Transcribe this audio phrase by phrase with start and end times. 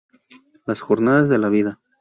[0.65, 1.79] Las jornadas de la vida.